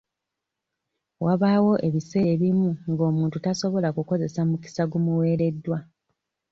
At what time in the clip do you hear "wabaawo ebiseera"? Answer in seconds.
1.25-2.29